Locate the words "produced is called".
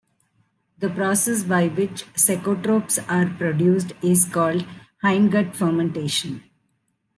3.37-4.65